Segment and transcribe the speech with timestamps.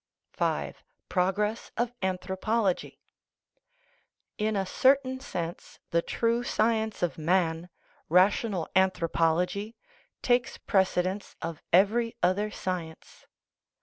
[0.39, 0.71] V.
[1.09, 2.99] PROGRESS OF ANTHROPOLOGY
[4.39, 7.69] In a certain sense, the true science of man,
[8.09, 9.75] rational anthropology,
[10.23, 13.27] takes precedence of every other science.